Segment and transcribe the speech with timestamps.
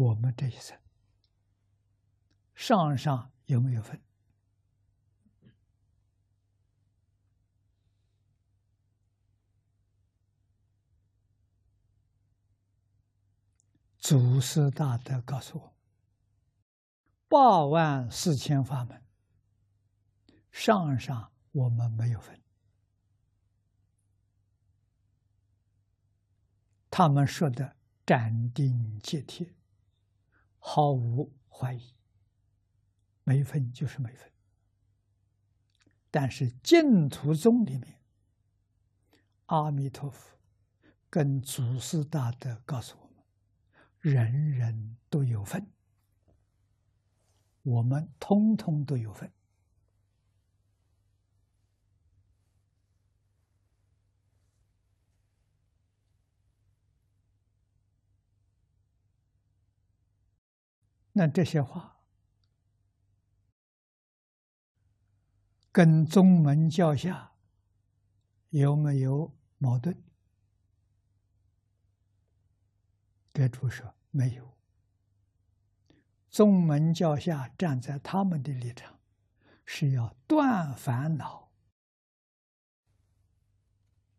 [0.00, 0.78] 我们这一生
[2.54, 4.00] 上上有没有分？
[13.98, 15.74] 祖师大德告诉我：
[17.28, 19.04] 八万四千法门，
[20.50, 22.40] 上上我们没有分。
[26.90, 27.76] 他们说的
[28.06, 29.54] 斩钉截铁，
[30.60, 31.94] 毫无怀疑，
[33.24, 34.30] 没分就是没分。
[36.12, 38.00] 但是净土宗里面，
[39.46, 40.38] 阿弥陀佛
[41.08, 43.24] 跟祖师大德告诉我们，
[44.00, 45.66] 人人都有份，
[47.62, 49.32] 我们通通都有份。
[61.20, 62.00] 那这些话
[65.70, 67.32] 跟宗门教下
[68.48, 69.94] 有没有矛盾？
[73.34, 74.56] 给主说没有。
[76.30, 78.98] 宗门教下站在他们的立场，
[79.66, 81.50] 是要断烦恼，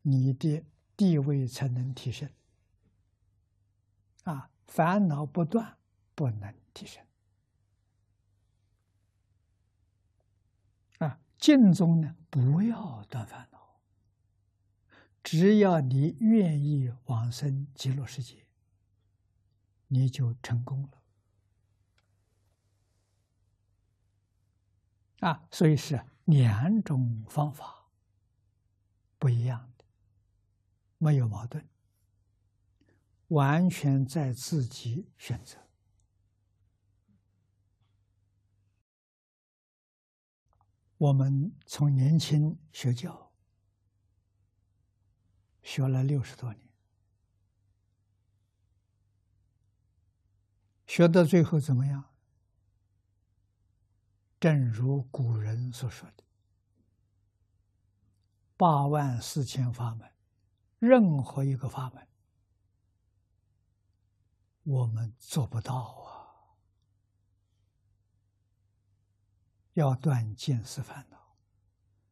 [0.00, 0.64] 你的
[0.96, 2.30] 地位才能提升。
[4.24, 5.76] 啊，烦恼不断，
[6.14, 6.54] 不能。
[6.76, 7.02] 提升
[10.98, 11.18] 啊！
[11.38, 13.80] 净宗呢，不要断烦恼，
[15.22, 18.46] 只要你愿意往生极乐世界，
[19.86, 21.00] 你就成功了
[25.20, 25.48] 啊！
[25.50, 27.88] 所以是两种方法
[29.18, 29.84] 不一样的，
[30.98, 31.66] 没有矛盾，
[33.28, 35.65] 完全在自己选择。
[40.98, 43.30] 我们从年轻学教，
[45.62, 46.68] 学了六十多年，
[50.86, 52.04] 学到最后怎么样？
[54.40, 56.24] 正如古人所说的
[58.56, 60.10] ：“八万四千法门，
[60.78, 62.08] 任何一个法门，
[64.62, 66.14] 我们做不到啊。”
[69.76, 71.36] 要断见思烦恼，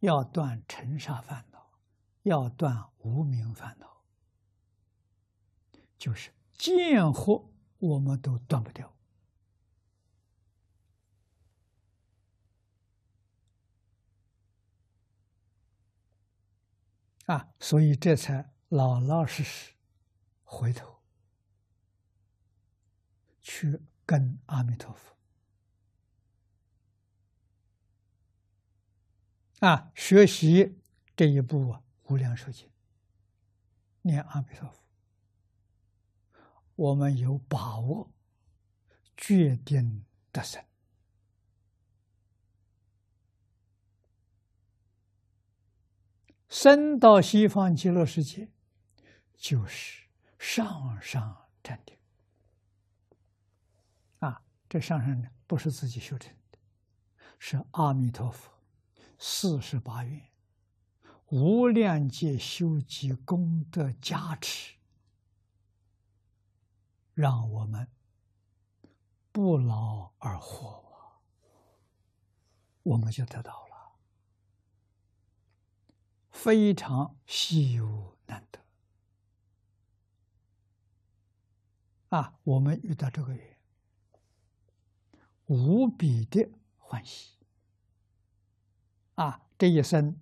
[0.00, 1.80] 要断尘沙烦恼，
[2.22, 4.02] 要断无名烦恼，
[5.96, 8.94] 就是见惑我们都断不掉
[17.24, 17.54] 啊！
[17.58, 19.72] 所以这才老老实实
[20.44, 21.00] 回头
[23.40, 25.15] 去跟阿弥陀佛。
[29.60, 30.78] 啊，学习
[31.16, 32.68] 这一部啊，《无量寿经》，
[34.02, 34.82] 念阿弥陀佛，
[36.74, 38.12] 我们有把握，
[39.16, 40.62] 决定得生。
[46.48, 48.50] 生到西方极乐世界，
[49.36, 50.06] 就是
[50.38, 51.96] 上上站定。
[54.18, 56.58] 啊，这上上呢，不是自己修成的，
[57.38, 58.55] 是阿弥陀佛。
[59.18, 60.30] 四十八愿，
[61.28, 64.76] 无量劫修集功德加持，
[67.14, 67.88] 让我们
[69.32, 70.84] 不劳而获，
[72.82, 73.96] 我们就得到了，
[76.30, 78.60] 非常稀有难得
[82.10, 82.38] 啊！
[82.44, 83.58] 我们遇到这个缘，
[85.46, 87.35] 无比的欢喜。
[89.16, 90.18] 啊，这一生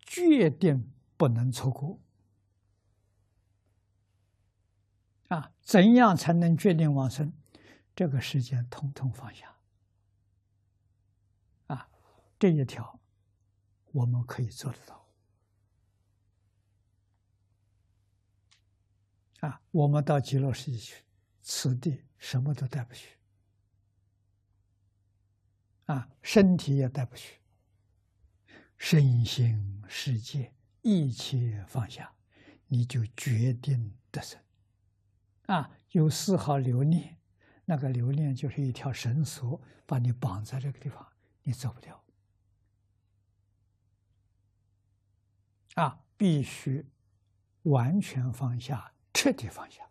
[0.00, 1.98] 决定不能错过。
[5.28, 7.32] 啊，怎样才能决定往生？
[7.94, 9.54] 这个时间统统放下。
[11.66, 11.88] 啊，
[12.38, 12.98] 这一条
[13.92, 15.06] 我们可以做得到。
[19.40, 21.04] 啊，我们到极乐世界去，
[21.42, 23.18] 此地什么都带不去。
[25.84, 27.38] 啊，身体也带不去。
[28.78, 30.52] 身心世界
[30.82, 32.12] 一切放下，
[32.68, 34.40] 你就决定得生。
[35.46, 37.18] 啊，有丝毫留恋，
[37.64, 41.06] 那个留恋就是一条绳索，把你绑在这个地方，
[41.42, 42.04] 你走不掉。
[45.74, 46.86] 啊，必须
[47.62, 49.87] 完全放下，彻底放下。